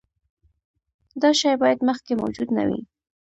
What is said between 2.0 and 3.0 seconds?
موجود نه وي.